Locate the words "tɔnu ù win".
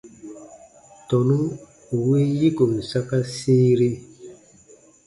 1.07-2.29